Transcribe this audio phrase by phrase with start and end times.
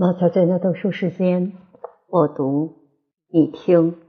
[0.00, 1.52] 毛小娟的读书时间，
[2.06, 2.86] 我读，
[3.28, 4.00] 你听。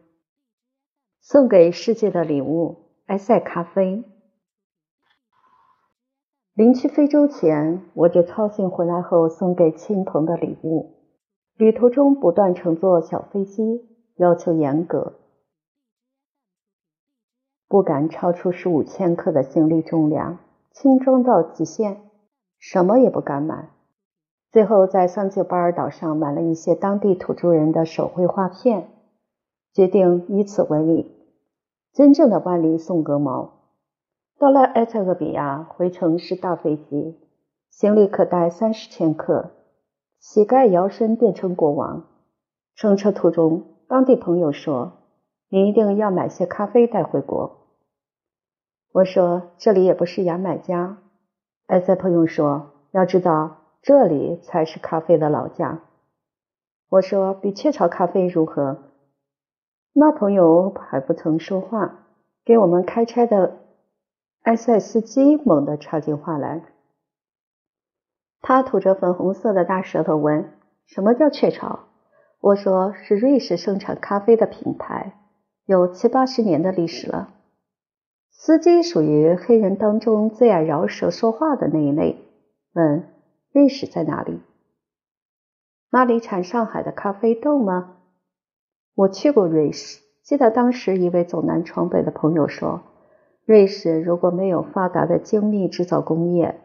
[1.19, 4.05] 送给世界的礼物：埃塞咖啡。
[6.53, 10.95] 临去非洲前，我就操心回来后送给亲朋的礼物。
[11.57, 13.85] 旅途中不断乘坐小飞机，
[14.15, 15.19] 要求严格，
[17.67, 20.37] 不敢超出十五千克的行李重量，
[20.71, 21.97] 轻装到极限，
[22.57, 23.67] 什么也不敢买。
[24.51, 28.89] 最后在桑吉巴尔岛上买了一些当地土著人的手绘画片，
[29.71, 31.09] 决定以此为例，
[31.93, 33.53] 真正的万里送鹅毛。
[34.37, 37.17] 到了埃塞俄比亚，回程是大飞机，
[37.69, 39.51] 行李可带三十千克，
[40.19, 42.07] 乞丐摇身变成国王。
[42.75, 44.91] 乘车途中，当地朋友说
[45.47, 47.67] ：“你一定要买些咖啡带回国。”
[48.91, 50.97] 我说：“这里也不是牙买加。”
[51.67, 55.81] 埃塞朋友说：“要知道。”这里才是咖啡的老家。
[56.89, 58.91] 我说：“比雀巢咖啡如何？”
[59.93, 62.05] 那朋友还不曾说话，
[62.45, 63.57] 给我们开差的
[64.43, 66.63] 埃塞司机猛地插进话来。
[68.41, 70.53] 他吐着粉红色的大舌头问
[70.85, 71.79] ：“什么叫雀巢？”
[72.39, 75.13] 我说：“是瑞士生产咖啡的品牌，
[75.65, 77.33] 有七八十年的历史了。”
[78.31, 82.17] 司机属于黑人当中最爱饶舌说话的那一类，
[82.73, 83.10] 问。
[83.53, 84.39] 瑞士在哪里？
[85.89, 87.97] 那里产上海的咖啡豆吗？
[88.95, 92.81] 我去过瑞士，记得当时一位走南闯北的朋友说，
[93.43, 96.61] 瑞士如果没有发达的精密制造工业，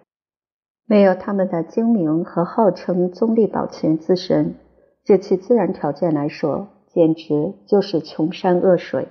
[0.85, 4.55] 没有他们的精明和号称中立保全自身，
[5.03, 9.09] 就其自然条件来说，简直就是穷山恶水。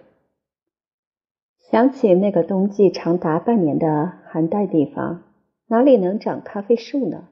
[1.60, 5.24] 想起那个冬季长达半年的寒带地方，
[5.68, 7.28] 哪里能长咖啡树呢？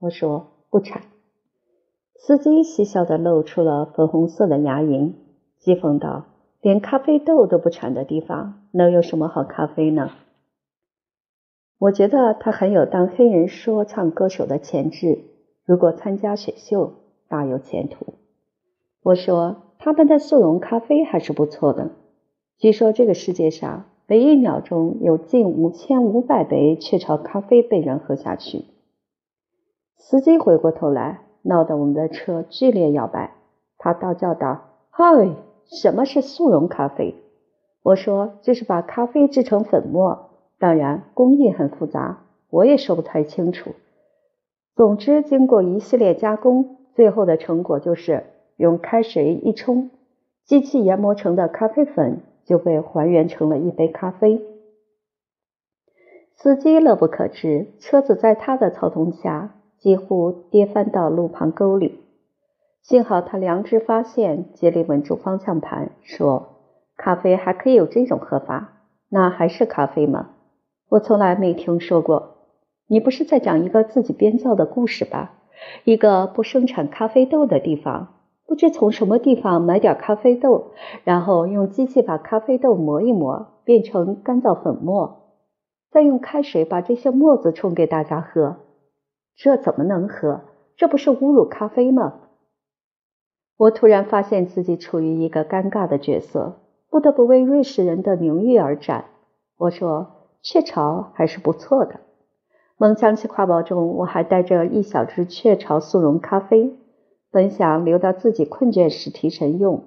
[0.00, 1.02] 我说不产。
[2.16, 5.12] 司机嬉笑的露出了粉红色的牙龈，
[5.60, 6.24] 讥讽道
[6.60, 10.10] ：“连咖啡豆都不产的地方，能有什么好咖啡呢？”
[11.78, 15.24] 我觉得他很有当黑人说唱歌手的潜质，
[15.64, 16.92] 如果参加选秀，
[17.28, 18.14] 大有前途。
[19.02, 21.90] 我说他们的速溶咖啡还是不错的，
[22.58, 28.64] 据说这个世界上每一秒钟有近五千五百杯雀巢咖啡被人喝下去。
[30.02, 33.34] 司机回过头来，闹得我们的车剧烈摇摆。
[33.76, 35.04] 他大叫道：“嗨，
[35.66, 37.14] 什么是速溶咖啡？”
[37.84, 43.72] 我说：“就是把咖啡制成粉末，当然工艺很复杂，我也说不太清楚。
[44.74, 48.24] 总之，经过一系列加工，最后的成果就是
[48.56, 49.90] 用开水一冲，
[50.46, 54.40] 机器研磨成的咖啡粉就被还原成了一杯咖啡。”
[56.36, 59.56] 司机乐不可支，车子在他的操纵下。
[59.80, 62.00] 几乎跌翻到路旁沟里，
[62.82, 66.48] 幸好他良知发现，竭力稳住方向盘，说
[66.98, 68.74] ：“咖啡还可以有这种喝法？
[69.08, 70.32] 那还是咖啡吗？
[70.90, 72.36] 我从来没听说过。
[72.88, 75.32] 你不是在讲一个自己编造的故事吧？
[75.84, 78.08] 一个不生产咖啡豆的地方，
[78.46, 80.72] 不知从什么地方买点咖啡豆，
[81.04, 85.30] 然后用机器把咖啡豆磨一磨，变成干燥粉末，
[85.90, 88.56] 再用开水把这些沫子冲给大家喝。”
[89.42, 90.42] 这怎么能喝？
[90.76, 92.20] 这不是侮辱咖啡吗？
[93.56, 96.58] 我突然发现自己处于一个尴尬的角色，
[96.90, 99.06] 不得不为瑞士人的名誉而战。
[99.56, 102.00] 我说：“雀巢还是不错的。”
[102.76, 106.76] 猛想起挎包中我还带着一小支雀巢速溶咖啡，
[107.30, 109.84] 本想留到自己困倦时提神用，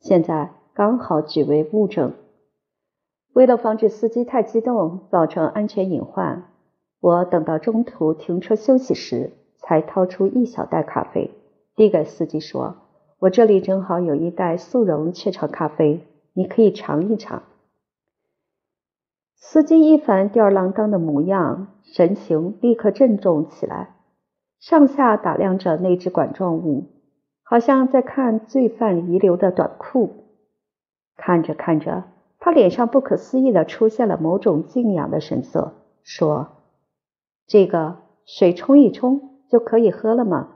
[0.00, 2.12] 现在刚好举为物证。
[3.34, 6.50] 为了防止司机太激动造成安全隐患。
[7.06, 11.30] 我等到中途停车休息时，才掏出一小袋咖啡，
[11.76, 12.78] 递给司机说
[13.20, 17.44] ：“我这里正好有一袋速溶雀巢咖啡，你可以尝一尝。”
[19.38, 23.94] 司机一反吊儿郎当的模样，神情立刻郑重起来，
[24.58, 26.86] 上下打量着那只管状物，
[27.44, 30.24] 好像在看罪犯遗留的短裤。
[31.16, 32.02] 看着看着，
[32.40, 36.55] 他脸上不可思议的出现了某种敬仰的神色，说。
[37.46, 40.48] 这个水冲一冲就可以喝了吗？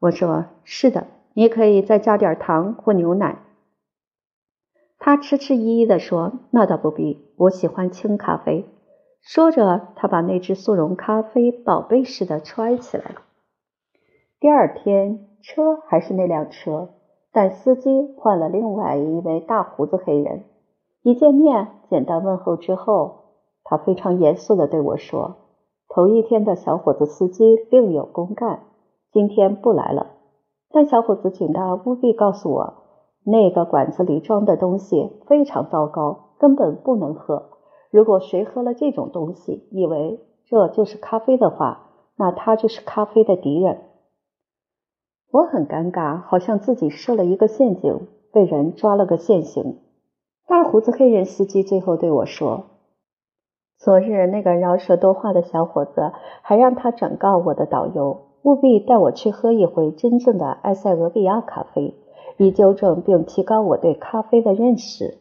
[0.00, 3.42] 我说是的，你可以再加点糖或牛奶。
[4.98, 8.64] 他迟迟疑疑的说：“那倒不必，我喜欢清咖啡。”
[9.20, 13.14] 说着，他把那只速溶咖啡宝贝似的揣起来。
[14.40, 16.94] 第二天，车还是那辆车，
[17.32, 20.44] 但司机换了另外一位大胡子黑人。
[21.02, 23.24] 一见面，简单问候之后，
[23.64, 25.36] 他非常严肃的对我说。
[25.88, 28.64] 头一天的小伙子司机另有公干，
[29.12, 30.08] 今天不来了，
[30.70, 32.74] 但小伙子请他务必告诉我，
[33.24, 37.50] 那个管子里装的东西非常糟糕，根本不能喝。
[37.90, 43.78] 如果谁喝了这种东西，以为这就是咖啡的话，那他就是咖啡的敌人。
[45.30, 49.78] 我很尴尬，好像自己设了一个陷阱，被人抓了个现行。
[50.46, 52.64] 大胡子黑人司机最后对我说
[53.78, 56.12] ：“昨日那个饶舌多话的小伙子
[56.42, 61.94] 还让他转告我的导游，务必带我去喝一回真正的埃塞俄比亚咖啡，
[62.38, 65.18] 以纠正并提高我对咖啡的认识。”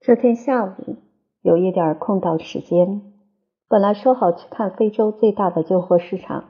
[0.00, 0.96] 这天下午
[1.42, 3.02] 有一点空档时间，
[3.68, 6.44] 本来说好去看非洲最大的旧货市场，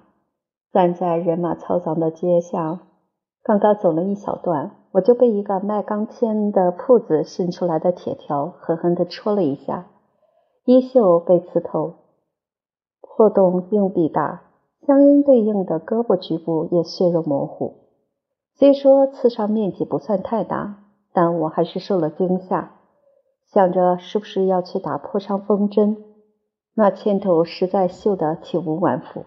[0.73, 2.79] 站在人马嘈杂的街巷，
[3.43, 4.77] 刚刚走了一小段。
[4.93, 9.87] 我就被一个卖钢片的铺子伸出来的铁条狠狠地戳了一下，
[10.71, 11.95] 衣袖被刺透，
[13.01, 14.43] 破洞硬币大，
[14.87, 17.75] 相应对应的胳膊局部也血肉模糊。
[18.55, 22.77] 虽说刺伤面积不算太大，但我还是受了惊吓，
[23.53, 26.05] 想着是不是要去打破伤风针。
[26.77, 29.25] 那牵头实在锈得体无完肤。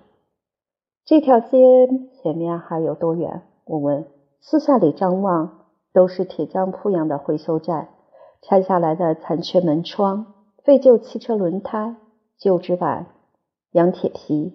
[1.04, 1.90] 这条街
[2.22, 3.42] 前面还有多远？
[3.66, 4.08] 我问。
[4.40, 7.90] 四下里张望，都是铁匠铺样的回收站，
[8.42, 10.28] 拆下来的残缺门窗、
[10.64, 11.98] 废旧汽车轮胎、
[12.38, 13.08] 旧纸板、
[13.74, 14.54] 羊铁皮，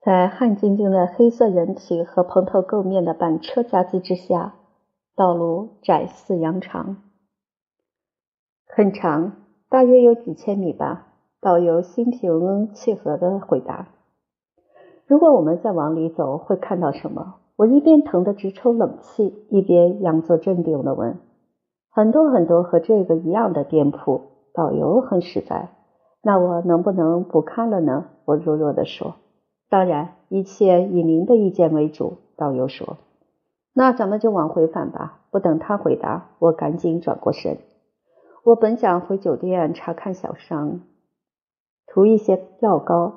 [0.00, 4.56] 在汗津津的黑色人体和蓬头垢面的板车夹击之下，
[5.14, 6.96] 道路窄似羊肠，
[8.66, 9.36] 很长，
[9.68, 11.06] 大约有几千米吧。
[11.40, 13.90] 导游心平气和地回答
[15.06, 21.20] ：“如果我们再往里走，会看到什么？”我一边疼得直抽冷气，一边佯作镇定地问
[21.88, 25.68] ：“很多很多和这个一样的店铺。”导游很实在。
[26.22, 28.06] 那我能不能不看了呢？
[28.24, 29.14] 我弱弱地说
[29.70, 32.96] ：“当然，一切以您的意见为主。”导游说
[33.74, 37.58] ：“那咱们就往回返吧。”不等他回答，我赶紧转过身。
[38.42, 40.80] 我本想回酒店查看小伤，
[41.86, 43.12] 涂一些药膏，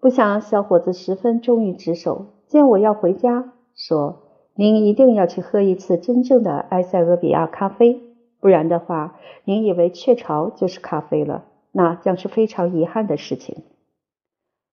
[0.00, 3.52] 不想小伙子十分忠于职守，见我要回家。
[3.74, 4.20] 说
[4.54, 8.00] ：“您一定要去喝一次真正的埃塞俄比亚咖啡，
[8.40, 13.64] 不然的话，您以为雀巢就是咖啡了，那将是非常遗憾的事情。”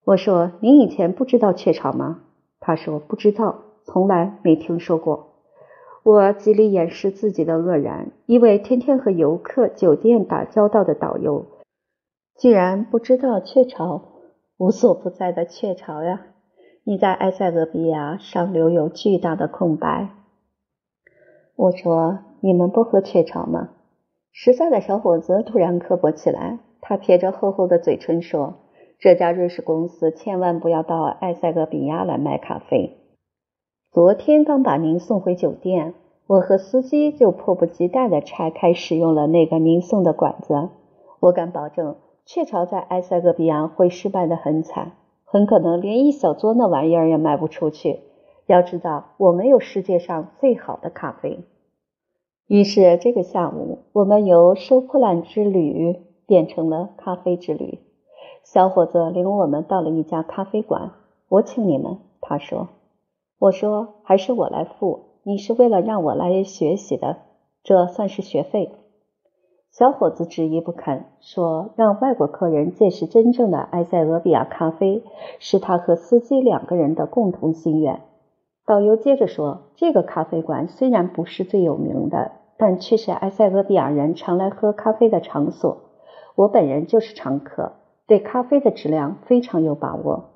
[0.05, 2.21] 我说：“您以前不知道雀巢吗？”
[2.59, 5.31] 他说：“不知道，从来没听说过。”
[6.03, 11.47] 我极力掩饰自己的愕然，一位天天和游客、酒店打交道的导游，
[12.37, 14.03] 居然不知道雀巢，
[14.57, 16.21] 无所不在的雀巢呀！
[16.83, 20.09] 你在埃塞俄比亚上留有巨大的空白。
[21.55, 23.69] 我说：“你们不喝雀巢吗？”
[24.31, 28.53] 实在的小伙子突然刻薄起来，他撇着厚厚的嘴唇说
[29.01, 32.97] ：“这家瑞士公司千万不要到埃塞俄比亚来卖咖啡。
[33.91, 35.95] 昨天刚把您送回酒店，
[36.27, 40.69] 我和司机就迫不及待地拆开使用了那个您送的管子。
[41.21, 41.95] 我敢保证，
[42.27, 44.91] 雀巢在埃塞俄比亚会失败得很惨。”
[45.27, 48.01] 很可能连一小撮那玩意儿也卖不出去。
[48.45, 51.39] 要知道，我们有世界上最好的咖啡。
[52.47, 57.79] 于是，这个下午，我们由收破烂之旅变成了咖啡之旅。
[58.43, 60.91] 小伙子领我们到了一家咖啡馆。
[61.27, 62.67] 我请你们，他说。
[63.39, 64.99] 我说，还是我来付。
[65.23, 67.17] 你是为了让我来学习的，
[67.63, 68.71] 这算是学费。
[69.71, 75.01] 小伙子执意不肯，说让外国客人见识真正的埃塞俄比亚咖啡
[75.39, 78.01] 是他和司机两个人的共同心愿。
[78.65, 85.83] 导游接着说：“这个咖啡馆虽然不是最有名的，但却是埃塞俄比亚人常来喝咖啡的场所。
[86.35, 87.73] 我本人就是常客，
[88.07, 90.31] 对咖啡的质量非常有把握。”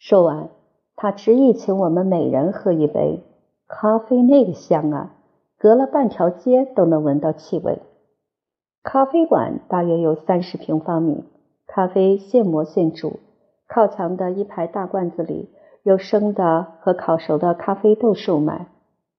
[0.00, 0.48] 说完，
[0.96, 3.22] 他执意请我们每人喝一杯
[3.68, 5.14] 咖啡，那个香啊，
[5.58, 7.78] 隔了半条街都能闻到气味。
[8.82, 11.22] 咖啡馆大约有三十平方米，
[11.68, 13.20] 咖啡现磨现煮。
[13.68, 15.50] 靠墙的一排大罐子里
[15.88, 18.66] 有生的和烤熟的咖啡豆售卖。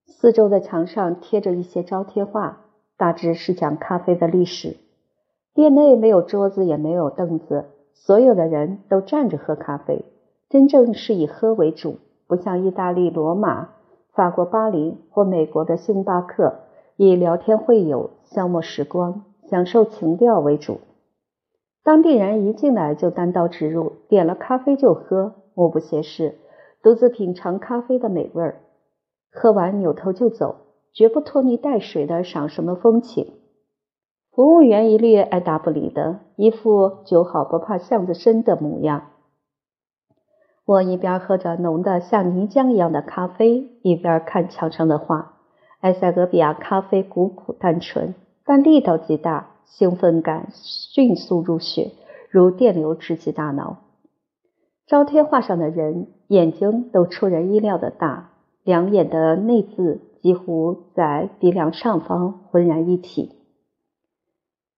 [0.06, 2.60] 四周的墙上贴着一些招贴画，
[2.96, 4.76] 大致是讲咖啡的历史。
[5.52, 10.04] 店内没有桌子，也没有凳子，所有的人都站着喝咖啡，
[10.48, 11.96] 真正是以喝为主，
[12.28, 13.70] 不像意大利罗马、
[14.12, 16.60] 法国巴黎或美国的星巴克，
[16.94, 19.24] 以聊天会友消磨时光。
[19.48, 20.78] 享受情调为主，
[21.82, 26.36] 当地人一进来就单刀直入，点了咖啡就喝，目不斜视，
[26.82, 28.60] 独自品尝咖啡的美味儿。
[29.32, 30.56] 喝完扭头就走，
[30.92, 33.34] 绝不拖泥带水的赏什么风情。
[34.32, 39.08] 服务员一律爱答不理的，一副酒好不怕巷子深的模样。
[40.64, 45.36] 我一边喝着浓的像泥浆一样的咖啡，一边看墙上的画。
[45.80, 51.90] 埃塞俄比亚咖啡古朴单纯，但力道极大，兴奋感迅速入血，
[52.30, 53.78] 如电流直击大脑。
[54.86, 58.30] 招贴画上的人眼睛都出人意料的大，
[58.62, 63.34] 两眼的内眦几乎在鼻梁上方浑然一体，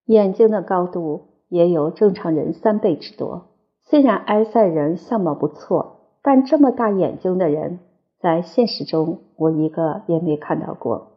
[0.07, 3.49] 眼睛的高度也有正常人三倍之多。
[3.81, 7.81] 虽然埃塞人相貌不错，但这么大眼睛的人，
[8.19, 11.09] 在现实中我一个也没看到过。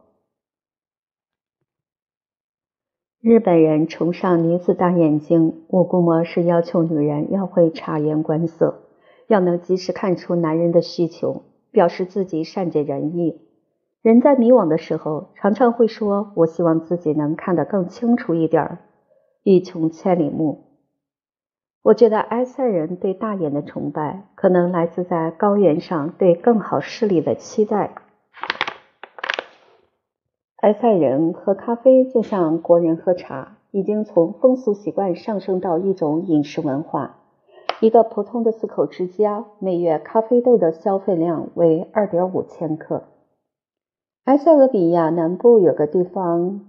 [3.22, 8.82] 日本人崇尚女子大眼睛，我估摸是要求女人要会察言观色，
[9.26, 13.40] 要能及时看出男人的需求，表示自己善解人意。
[14.02, 18.78] 人在迷惘的时候，常常会说：“我希望自己能看得更清楚一点。”
[19.42, 20.64] 欲穷千里目。
[21.82, 27.94] 我觉得埃塞人对大眼的崇拜，可能来自在高原上对更好视力的期待。
[30.56, 37.15] 埃塞人喝咖啡就像国人喝茶，已经从风俗习惯上升到一种饮食文化。
[37.80, 43.02] 一个普通的四口之家，每月咖啡豆的消费量为二点五千克。
[44.24, 46.62] 埃塞俄比亚南部有个地方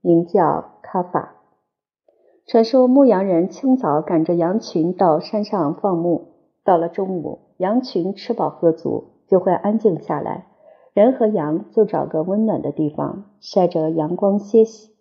[0.00, 1.34] 名叫卡法。
[2.46, 6.28] 传说牧羊人清早赶着羊群到山上放牧，
[6.64, 10.46] 到了中午，羊群吃饱喝足，就会安静下来，
[10.94, 14.94] 人和羊就找个温暖的地方晒着阳光歇息。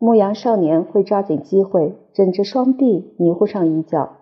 [0.00, 4.17] 牧羊少年会抓紧机会，枕着双臂迷糊上一觉。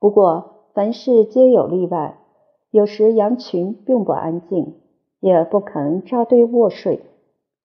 [0.00, 2.18] 不过，凡事皆有例外，
[2.70, 4.76] 有时羊群并不安静，
[5.20, 7.02] 也不肯扎堆卧睡，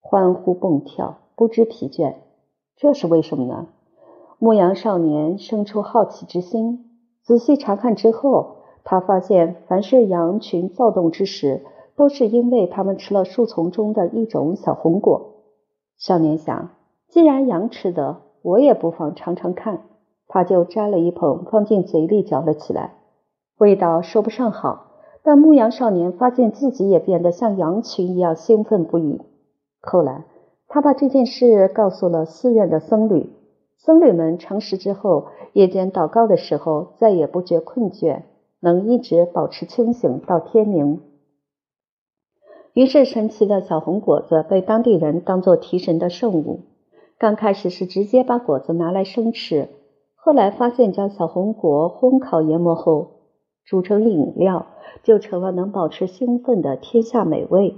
[0.01, 2.15] 欢呼蹦跳，不知疲倦。
[2.75, 3.68] 这是为什么呢？
[4.38, 6.84] 牧羊少年生出好奇之心，
[7.24, 11.63] 仔细查看之后，他发现凡是羊群躁动之时，
[11.96, 15.36] 都是因为他们吃了树丛中的一种小红果。
[15.98, 16.72] 少年想，
[17.08, 19.84] 既然羊吃的，我也不妨尝尝看。
[20.27, 22.96] 他就摘了一捧放进嘴里嚼了起来，
[23.58, 24.91] 味道说不上好，
[25.24, 29.22] 但牧羊少年发现自己也变得像羊群一样兴奋不已。
[29.82, 30.25] 后来，
[30.67, 33.29] 他把这件事告诉了寺院的僧侣。
[33.77, 38.24] 僧侣们诚实之后，夜间祷告的时候再也不觉困倦，
[38.60, 41.01] 能一直保持清醒到天明。
[42.74, 46.62] 于是，神奇的小红果子被当地人当作提神的圣物。
[47.17, 49.70] 刚开始是直接把果子拿来生吃，
[50.25, 53.12] 后来发现将小红果烘烤研磨后
[53.63, 54.65] 煮成饮料，
[55.03, 57.75] 就成了能保持兴奋的天下美味。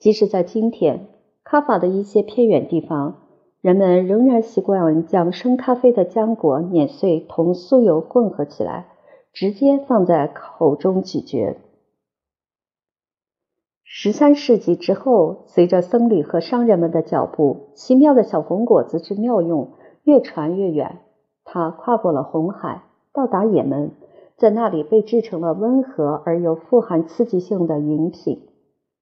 [0.00, 1.06] 即使在今天，
[1.44, 3.20] 卡法的一些偏远地方。
[3.60, 8.88] 人们仍然习惯将生咖啡的浆果碾碎，同酥油混合起来，
[9.32, 11.56] 直接放在口中咀嚼。
[13.84, 20.98] 十三世纪之后，随着僧侣和商人们的脚步，奇妙的小红果子之妙用越传越远。
[21.54, 22.82] 它跨过了红海，
[23.12, 23.92] 到达也门，
[24.36, 28.48] 在那里被制成了温和而又富含刺激性的饮品。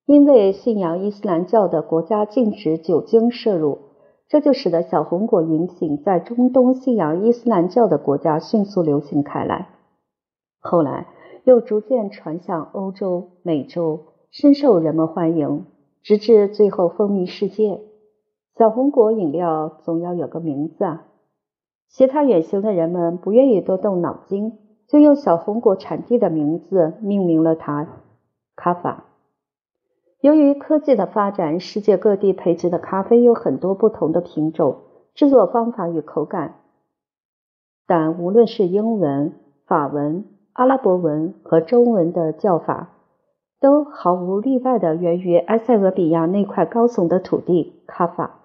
[0.05, 3.79] 因为信仰伊斯兰教的国家禁止酒精摄入。
[4.29, 9.71] 这就使得小红果饮品在中东信仰伊斯兰教的国家迅速流行开来，
[10.61, 11.07] 后来
[11.45, 15.65] 又逐渐传向欧洲、美洲，深受人们欢迎，
[16.03, 17.81] 直至最后风靡世界。
[18.59, 21.07] 小红果饮料总要有个名字啊！
[21.93, 24.55] 其他远行的人们不愿意多动脑筋，
[24.89, 27.87] 就用小红果产地的名字命名了它——
[28.57, 29.05] 卡法。
[30.23, 34.79] 由于科技的发展，世界各地培植的咖啡有很多不同的品种、
[35.15, 36.61] 制作方法与口感。
[37.87, 39.35] 但无论是英文、
[39.67, 42.89] 法文、阿拉伯文和中文的叫法，
[43.61, 48.39] 都毫无例外的源于埃塞俄比亚那块高耸的土地——卡法。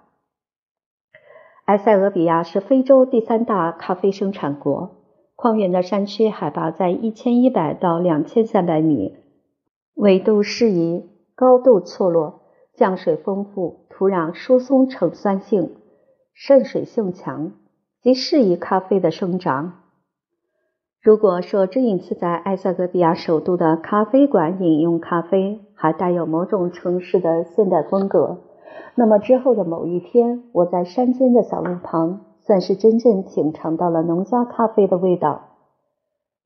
[1.67, 4.91] 埃塞俄比亚是非洲第三大咖啡生产国，
[5.35, 9.17] 矿源的山区海拔在一千一百到两千三百米，
[9.93, 11.09] 纬度适宜。
[11.35, 12.41] 高度错落，
[12.73, 15.75] 降水丰富，土壤疏松呈酸性，
[16.33, 17.51] 渗水性强，
[18.01, 19.73] 极适宜咖啡的生长。
[21.01, 28.39] 如果说这一次在埃塞俄比亚首都的咖啡馆饮用咖啡还带有某种城市的现代风格，
[28.95, 35.41] 那么之后的某一天，我在山间的小路旁，算是真正品尝到了农家咖啡的味道。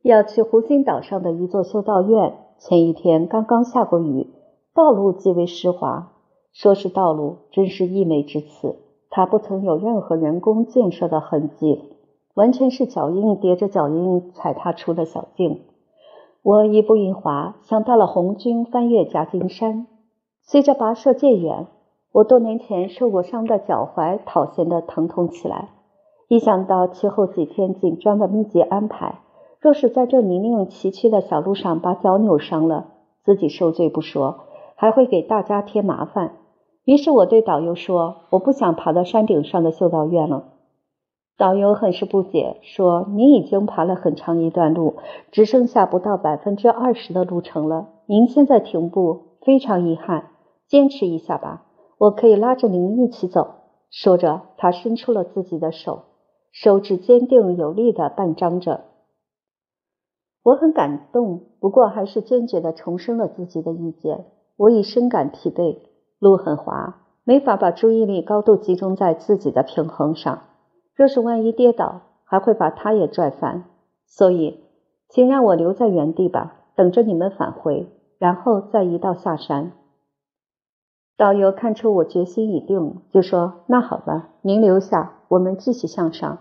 [0.04, 4.28] 要去湖心岛上的一座修道院，前一天刚刚下过雨。
[4.74, 6.14] 道路极为湿滑，
[6.54, 8.78] 说是道路，真是溢美之词。
[9.10, 11.84] 它不曾有任何人工建设的痕迹，
[12.34, 15.62] 完全是脚印叠着脚印踩踏出的小径。
[16.42, 19.88] 我一步一滑，想到了红军翻越夹金山。
[20.42, 21.68] 随着跋涉渐远，
[22.12, 25.70] 我多年前受过伤的脚踝讨嫌的疼痛起来。
[26.28, 29.20] 一想到其后几天紧张的密集安排，
[29.60, 32.88] 若是在这泥泞崎岖的小路上把脚扭伤了，
[33.24, 34.40] 自己受罪不说，
[34.76, 36.34] 还会给大家添麻烦。
[36.84, 40.46] 于是我对导游说：“我不想爬到山顶上的修道院了。”
[41.38, 44.96] 导游很是不解，说：“您已经爬了很长一段路，
[45.32, 47.90] 只剩下不到百分之二十的路程了。
[48.06, 50.30] 您现在停步，非常遗憾。
[50.68, 51.66] 坚持一下吧，
[52.02, 53.58] 我可以拉着您一起走。”
[53.94, 56.04] 说着，他伸出了自己的手，
[56.52, 58.86] 手指坚定有力的半张着。
[60.44, 64.26] 我很感动，不过还是坚决的重申了自己的意见。
[64.58, 65.78] 我已深感疲惫。
[66.18, 70.42] 路很滑，没法把注意力高度集中在自己的平衡上。
[70.96, 73.66] 若是万一跌倒，还会把他也拽翻。
[74.08, 74.64] 所以，
[75.10, 79.74] 请让我留在原地吧，等着你们返回，然后再一道下山。
[81.22, 86.40] 导游看出我决心已定，就说：“那好吧，您留下，我们继续向上。”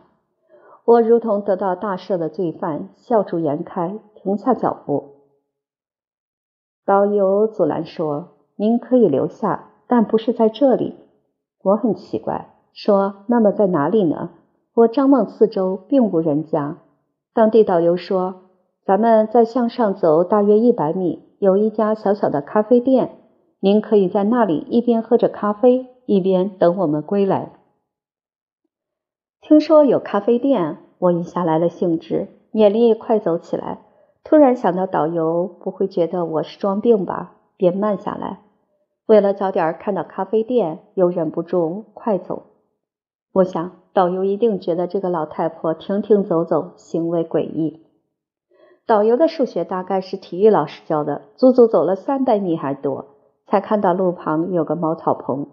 [0.86, 5.16] 我如同得到大赦的罪犯，笑逐颜开，停下脚步。
[6.86, 10.94] 导游阻拦说：“您可以留下。”但不是在这里，
[11.62, 14.30] 我很奇怪，说那么在哪里呢？
[14.72, 16.78] 我张望四周，并无人家。
[17.34, 18.44] 当地导游说，
[18.86, 23.18] 咱们再向上走大约一百米，有一家小小的咖啡店，
[23.60, 27.52] 您可以在那里一边喝着咖啡，一边等我们归来。
[29.42, 33.78] 听说有咖啡店，我一下来了兴致，勉力快走起来。
[34.24, 38.40] 突然想到导游不会觉得我是装病吧，便慢下来。
[39.06, 42.44] 为了早点看到咖啡店，又忍不住快走。
[43.32, 47.86] 我想导游一定觉得这个老太婆停停走走，行为诡异。
[48.86, 53.06] 导游的数学大概是体育老师教的，足足走了三百米还多，
[53.50, 55.48] 才看到路旁有个茅草棚。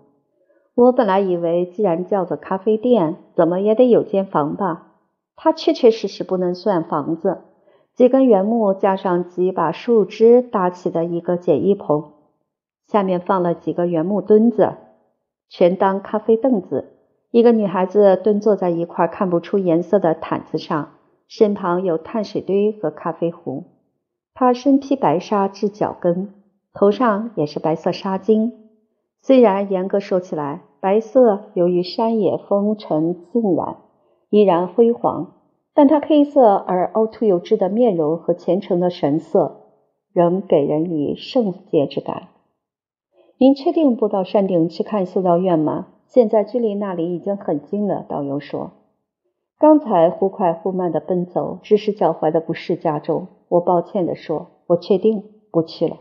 [0.76, 4.94] 我本来以为，既然叫做咖啡店，怎么也得有间房吧？
[5.36, 7.40] 它确确实实不能算房子，
[7.96, 12.12] 几根原木加上几把树枝搭起的一个简易棚。
[12.88, 14.76] 下面放了几个原木墩子，
[15.50, 16.94] 全当咖啡凳子。
[17.32, 20.92] 一个女孩子蹲坐在一块看不出颜色的毯子上，
[21.28, 23.64] 身旁有碳水堆和咖啡壶。
[24.34, 26.34] 她身披白纱至脚跟，
[26.78, 28.52] 头上也是白色纱巾。
[29.20, 33.78] 虽然严格说起来，白色由于山野风尘浸染，
[34.30, 35.34] 依然辉煌，
[35.74, 39.64] 但他黑色而凹凸有致的面容和虔诚的神色，
[40.14, 42.28] 仍给人以圣洁之感。
[43.40, 45.88] 您确定不到山顶去看修道院吗？
[46.06, 48.06] 现在距离那里已经很近了。
[48.08, 48.70] 导游说，
[49.58, 53.26] 刚才忽快忽慢的奔走，致使脚踝的不适加重。
[53.50, 55.98] 我抱歉地说，我确定不去了。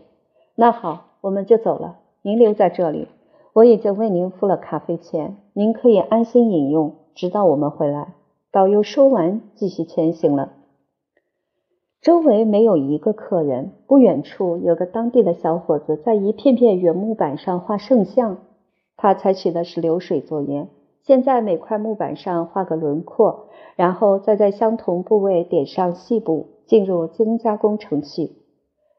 [0.59, 1.99] 那好，我们就走了。
[2.23, 3.09] 您留在这里，
[3.53, 8.15] 我已经为您付了咖啡钱，您可以安心饮用，直到我们回来。
[8.51, 10.53] 导游说完，继续前行了。
[12.01, 13.73] 周围没有一个客人。
[13.85, 18.37] 不远处有个当地的小伙子在一片片原木板上画圣像。
[18.95, 20.65] 他采取的是流水作业，
[21.03, 28.31] 先在每块木板上画个轮廓，然后再在相同部位点上细部，进入精加工程序。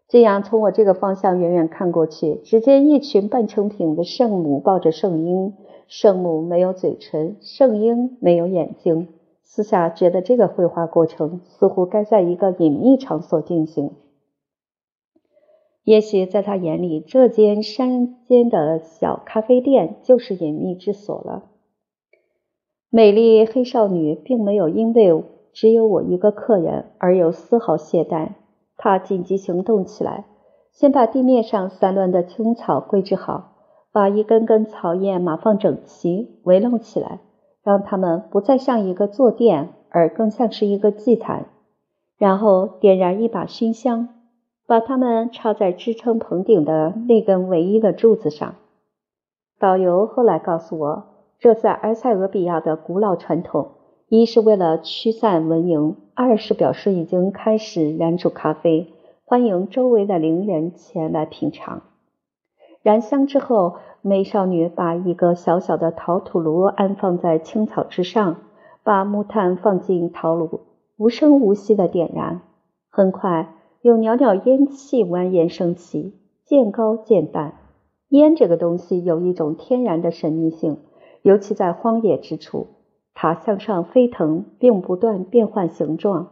[0.08, 5.54] 这样，从我这个方向远远看过去，只见一群半成品的圣母抱着圣婴。
[5.86, 9.08] 圣母没有嘴唇，圣婴没有眼睛。
[9.42, 13.92] 私下觉得这个绘画过程似乎该在一个隐秘场所进行。
[15.84, 21.44] 也许在他眼里，这间山间的小咖啡店就是隐秘之所了。
[22.90, 28.32] 美丽黑少女并没有因为只有我一个客人而有丝毫懈怠，
[28.78, 30.24] 他紧急行动起来，
[30.72, 33.56] 先把地面上散乱的青草归置好，
[33.92, 37.18] 把一根根草叶码放整齐，围拢起来。
[37.64, 41.48] 让它们不再像一个坐垫，而更像是一个祭坛。
[42.16, 44.08] 然后点燃一把熏香，
[44.66, 48.54] 把它们插在支撑棚顶的那根唯一的柱子上。
[49.58, 51.04] 导游后来告诉我，
[51.38, 53.72] 这在埃塞俄比亚的古老传统：
[54.08, 58.92] 一是为了驱散蚊蝇，二是表示已经开始燃煮咖啡，
[59.24, 61.82] 欢迎周围的邻人前来品尝。
[62.82, 63.76] 燃香之后。
[64.00, 68.36] 美少女把一个小小的陶土炉安放在青草之上，
[68.84, 70.60] 把木炭放进陶炉，
[70.96, 72.40] 无声无息的点燃。
[72.88, 77.54] 很快，有袅袅烟气蜿蜒升起，渐高渐淡。
[78.10, 80.78] 烟这个东西有一种天然的神秘性，
[81.22, 82.68] 尤其在荒野之处，
[83.20, 86.28] 它向上飞腾，并不断变换形状，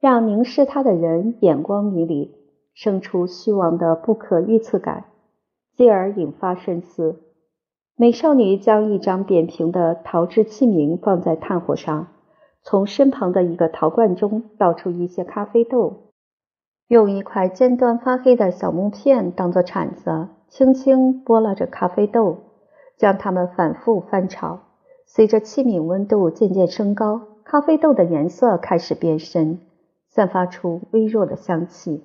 [0.00, 2.34] 让凝视它的人眼光迷离。
[2.74, 5.04] 生出虚妄的不可预测感，
[5.76, 7.20] 继而引发深思。
[7.94, 12.08] 美少女将一张扁平的陶制器皿放在炭火上，
[12.62, 16.10] 从身旁的一个陶罐中倒出一些咖啡豆，
[16.88, 22.38] 用一块尖端发黑的小木片当做铲子，轻轻拨拉着咖啡豆，
[22.96, 24.63] 将它们反复翻炒。
[25.14, 29.60] 随着器皿温度渐渐升高，咖啡豆的颜色开始变深，
[30.08, 32.02] 散发出微弱的香气。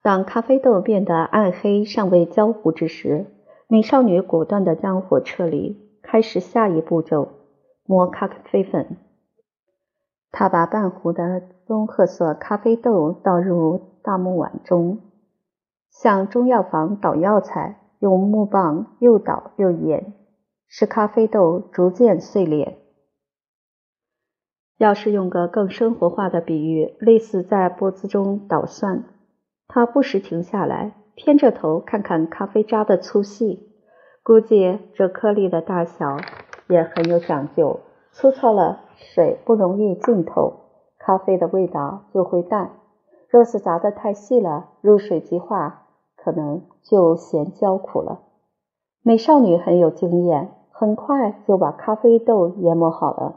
[0.00, 3.26] 当咖啡豆变得暗黑、尚未焦糊之时，
[3.66, 7.28] 美少女果断地将火撤离，开始下一步骤——
[7.86, 8.96] 磨咖啡粉。
[10.30, 15.00] 她把半壶的棕褐色咖啡豆倒入大木碗中，
[15.90, 20.12] 像中药房捣药材，用木棒又捣又研，
[20.68, 22.78] 使咖啡豆逐渐碎裂。
[24.78, 29.04] 要是用个更生活化的比喻，类似在钵子中捣蒜。
[29.68, 30.94] 他不时停下来。
[31.16, 33.72] 偏着头看看咖啡渣的粗细，
[34.24, 36.16] 估计这颗粒的大小
[36.66, 37.78] 也很有讲究。
[38.10, 42.70] 粗糙了，水不容易浸透，咖啡的味道就会淡；
[43.28, 48.22] 若是砸得太细了，入水即化，可能就嫌焦苦了。
[49.06, 53.36] 美少女很有经验，很快就把咖啡豆研磨好了。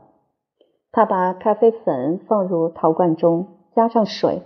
[0.94, 4.44] 她把咖啡粉放入陶罐中，加上水。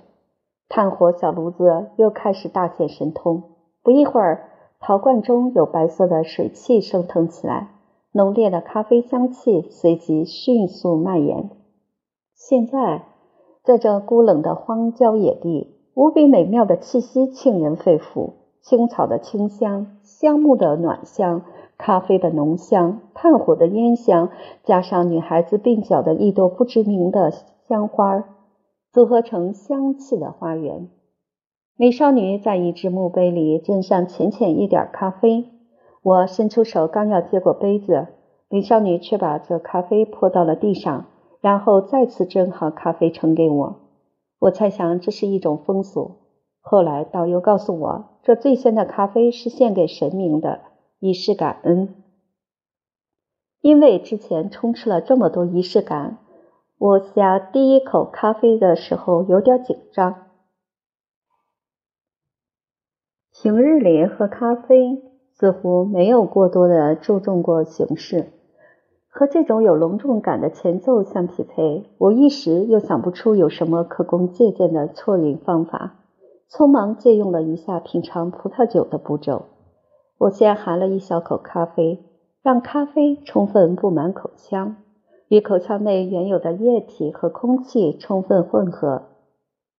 [0.68, 3.44] 炭火小炉子又开始大显神通。
[3.84, 7.70] 不一会儿，陶罐中有白色的水汽升腾起来，
[8.14, 11.52] 浓烈的咖啡香气随即迅速蔓延。
[12.34, 13.04] 现在，
[13.64, 21.42] 在这孤冷的荒郊野地，无比美妙的气息沁人肺腑：青草的清香，香木的暖香，
[21.78, 24.30] 咖啡的浓香，炭火的烟香，
[24.64, 27.32] 加上女孩子鬓角的一朵不知名的
[27.68, 28.24] 香花。
[28.94, 30.90] 组合成香气的花园。
[31.78, 35.46] 美少女在一只墓碑里斟上浅浅一点咖啡。
[36.04, 38.08] 我伸出手，刚要接过杯子，
[38.50, 41.06] 美少女却把这咖啡泼到了地上，
[41.40, 43.76] 然后再次斟好咖啡呈给我。
[44.40, 46.18] 我猜想这是一种风俗。
[46.62, 50.62] 后来导游告诉我，这最鲜的咖啡是献给神明的，
[51.00, 51.96] 以示感恩。
[53.62, 56.18] 因为之前充斥了这么多仪式感。
[56.78, 60.16] 我下第一口咖啡的时候有点紧张。
[63.32, 68.32] 平日里喝咖啡似乎没有过多的注重过形式，
[69.10, 76.01] 和这种有隆重感的前奏相匹配，我一时又想不出有什么可供借鉴的错饮方法，
[76.52, 79.46] 匆忙借用了一下品尝葡萄酒的步骤。
[80.18, 82.04] 我先含了一小口咖啡，
[82.42, 84.76] 让咖啡充分布满口腔。
[85.30, 89.04] 与口腔内原有的液体和空气充分混合。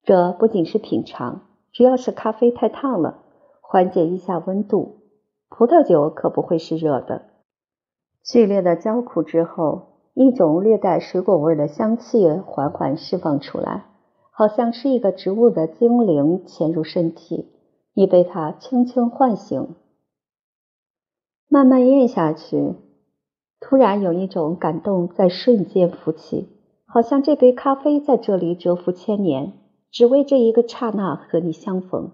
[0.03, 3.19] 这不仅是品尝，主要是咖啡太烫了，
[3.61, 4.97] 缓解一下温度。
[5.51, 7.27] 葡萄酒可不会是热的。
[8.25, 13.85] 剧烈的焦苦之后，一种略带水果味的香气缓缓释放出来，
[14.35, 17.51] 好像是一个植物的精灵潜入身体，
[17.93, 19.69] 已被它轻轻唤醒。
[21.49, 22.75] 慢慢咽下去。
[23.61, 26.49] 突然有一种感动在瞬间浮起，
[26.87, 29.53] 好像这杯咖啡在这里蛰伏千年，
[29.91, 32.11] 只为这一个刹那和你相逢。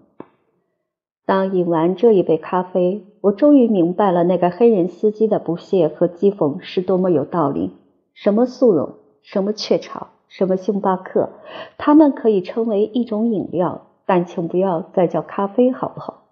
[1.25, 7.71] 当饮完这一杯咖啡，我终于明白了那个黑人司机的不屑和讥讽是多么有道理。
[8.13, 11.31] 什么速溶，什么雀巢，什么星巴克，
[11.77, 16.23] 它们可以称为一种饮料，但请不要再叫咖啡，好不好？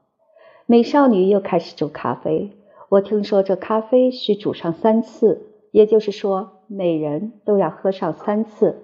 [0.65, 2.51] 美少女又开始煮咖啡。
[2.89, 8.83] 我听说这咖啡需煮上三次，也就是说每人都要喝上三次。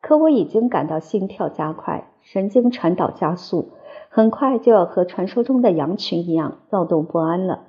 [0.00, 3.70] 可我已经感到心跳加快，神经传导加速，
[4.08, 7.64] 很快就要和传说中的羊群一样躁动不安了。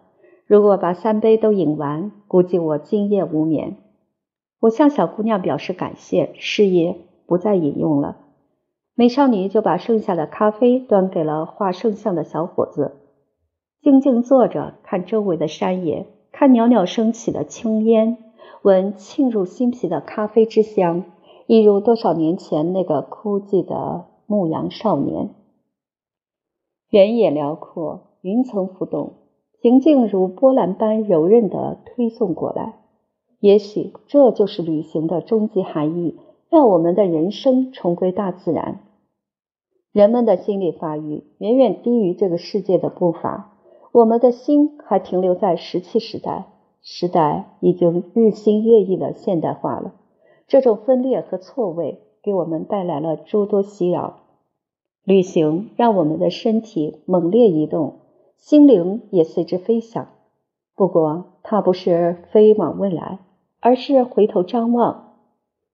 [0.46, 3.76] 如果把三杯都饮完，估计我今夜无眠。
[4.60, 8.18] 我向小姑娘表示感谢，示意不再饮用了。
[8.96, 12.98] 美少女就把剩下的咖啡端给了画圣像的小伙子。
[13.82, 18.18] 静静坐着，看周围的山野，看袅袅升起的青烟，
[18.64, 21.04] 闻沁入心脾的咖啡之香，
[21.46, 25.36] 一如多少年前那个枯寂的牧羊少年。
[26.90, 29.14] 原野辽阔，云层浮动，
[29.62, 32.87] 平静如波澜般柔韧地推送过来。
[33.40, 36.18] 也许这就是旅行的终极含义，
[36.50, 38.80] 让我们的人生重归大自然。
[39.92, 43.54] 人们的心理发育远远低于这个世界的步伐。
[43.92, 46.46] 我们的心还停留在石器时代，
[46.82, 49.94] 时代已经日新月异的现代化了。
[50.48, 54.20] 这种分裂和错位给我们带来了诸多袭扰。
[55.04, 58.00] 旅行让我们的身体猛烈移动，
[58.38, 60.10] 心灵也随之飞翔。
[60.78, 63.18] 不过，它不是飞往未来，
[63.60, 65.16] 而是回头张望。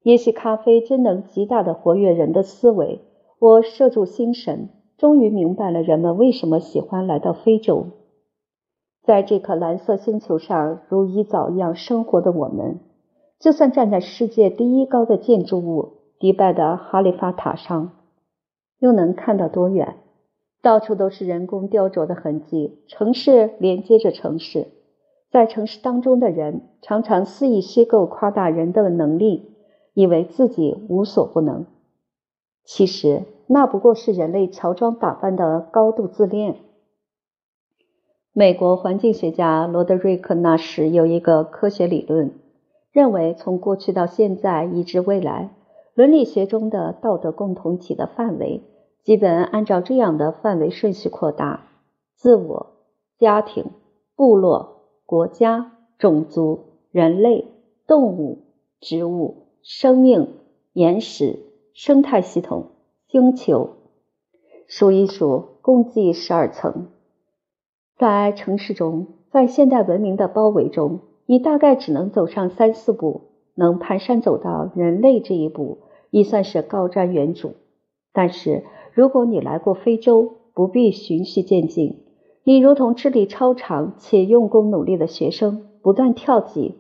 [0.02, 3.02] 也许咖啡真能极大的活跃人的思维。
[3.38, 7.88] 我摄住心神，终于明白了人们为什么喜欢来到非洲。
[9.04, 12.80] 在这颗蓝色星球上，如蚁藻一样生活的我们，
[13.40, 17.92] 就算站在世界第一高的建筑物——迪拜的哈利法塔上，
[18.80, 19.98] 又能看到多远？
[20.62, 24.68] 到处都是人工雕琢的痕迹，城市连接着城市，
[25.34, 29.56] 在城市当中的人常常肆意虚构、夸大人的能力，
[29.96, 31.66] 以为自己无所不能。
[32.64, 36.58] 其实，那不过是人类乔装打扮的高度自恋。
[38.32, 42.34] 美国环境学家罗德瑞克·纳什有一个科学理论，
[42.92, 45.50] 认为从过去到现在以至未来，
[45.96, 48.62] 伦理学中的道德共同体的范围，
[49.02, 51.66] 基本按照这样的范围顺序扩大：
[52.14, 52.68] 自我、
[53.18, 53.66] 家庭、
[54.16, 54.73] 部落、
[55.14, 57.46] 国家、种族、人类、
[57.86, 58.40] 动物、
[58.82, 60.30] 植物、生命、
[60.74, 61.38] 岩石、
[61.76, 62.72] 生态系统、
[63.10, 63.76] 星球。
[64.66, 66.88] 数一数，共计十二层。
[67.96, 73.22] 在城市中，在现代文明的包围中，你大概只能走上三四步。
[73.54, 75.78] 能蹒跚走到人类这一步，
[76.10, 77.52] 已算是高瞻远瞩。
[78.14, 82.03] 但是，如果你来过非洲，不必循序渐进。
[82.44, 86.76] 你如同智力超常且用功努力的学生，不断跳级，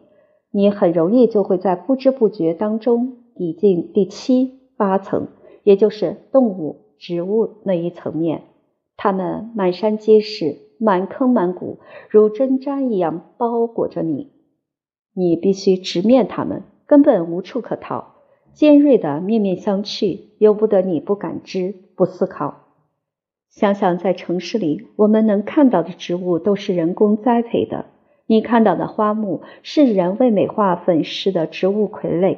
[0.51, 5.27] 你很容易就会在不知不觉当中抵进第七、八层，
[5.63, 8.43] 也就是动物、植物那一层面。
[8.97, 10.63] 它们满山皆是。
[10.79, 11.77] 满坑满谷，
[12.09, 14.31] 如针毡一样包裹着你，
[15.13, 18.15] 你必须直面他们，根本无处可逃。
[18.51, 22.62] 尖锐的面面相觑，由不得你不感知、不思考。
[23.55, 27.85] 想想，在城市里，我们能看到的植物都是人工栽培的，
[28.25, 32.37] 你看到的花木是人为美化粉饰的植物傀儡。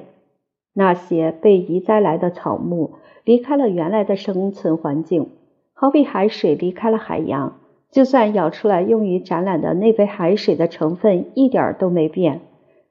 [0.73, 5.29] 那些被移栽来的草木，离开了原来的生存环境，
[5.73, 7.59] 好比海水离开了海洋。
[7.91, 12.41] 就算舀出来用于展览的那杯海水的成分一点都没变，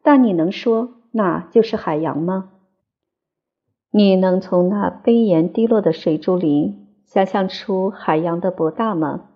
[0.03, 2.49] 但你能说那就是海洋吗？
[3.91, 6.84] 你能从那杯沿滴落的水珠里
[7.15, 9.27] 想象出海洋的博大吗？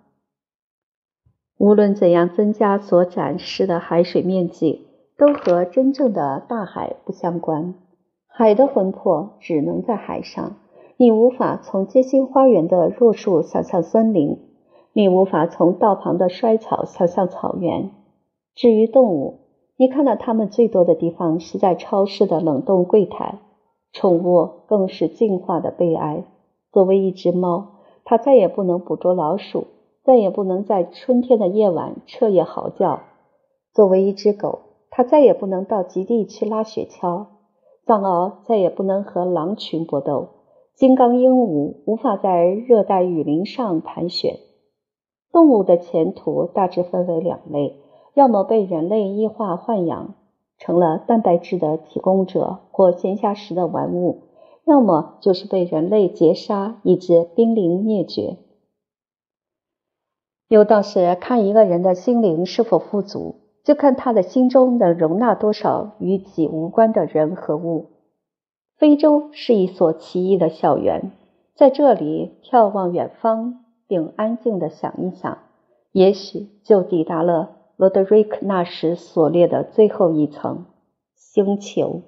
[1.59, 7.75] 无论怎样增加所展示的海水面积，都和真正的大海不相关。
[8.27, 10.57] 海的魂魄只能在海上，
[10.97, 14.41] 你无法从街心花园的弱树想象森林。
[14.93, 17.93] 你无法从道旁的衰草想象草原。
[18.57, 19.39] 至于动物，
[19.77, 23.39] 你看到它们最多的地方是在超市的冷冻柜台。
[23.93, 26.25] 宠物更是进化的悲哀。
[26.73, 29.67] 作为一只猫，它再也不能捕捉老鼠，
[30.03, 33.01] 再也不能在春天的夜晚彻夜嚎叫。
[33.73, 37.27] 作为一只狗，它再也不能到极地去拉雪橇。
[37.87, 40.29] 藏獒再也不能和狼群搏斗。
[40.75, 44.37] 金刚鹦鹉无法在热带雨林上盘旋。
[45.33, 47.81] 动物的前途大致分为两类：
[48.15, 50.15] 要么被人类异化豢养，
[50.59, 54.28] 成了蛋白质的提供者或闲暇时的玩物；
[54.69, 58.37] 要么就是被人类劫杀，以致濒临灭绝。
[60.47, 67.87] 有道是，看一个人的心灵是否富足，就看他的心中能容纳多少与己无关的人和物。
[68.77, 71.13] 非洲是一所奇异的校园，
[71.55, 73.65] 在这里眺望远方。
[73.91, 75.39] 并安静地想一想，
[75.93, 80.67] 也许就抵达了罗德瑞克纳什所列的最后一层
[81.17, 82.03] 星球。